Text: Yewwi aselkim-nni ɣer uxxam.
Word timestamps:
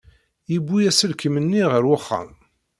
Yewwi 0.51 0.79
aselkim-nni 0.89 1.63
ɣer 1.71 1.83
uxxam. 1.95 2.31